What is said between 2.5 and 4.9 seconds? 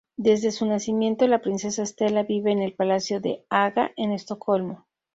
en el Palacio de Haga en Estocolmo.